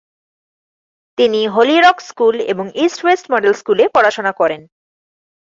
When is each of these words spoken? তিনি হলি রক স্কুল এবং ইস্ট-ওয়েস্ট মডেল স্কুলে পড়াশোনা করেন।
তিনি 1.17 1.41
হলি 1.47 1.77
রক 1.81 1.97
স্কুল 2.01 2.35
এবং 2.51 2.65
ইস্ট-ওয়েস্ট 2.75 3.25
মডেল 3.33 3.53
স্কুলে 3.53 3.83
পড়াশোনা 3.95 4.31
করেন। 4.31 4.61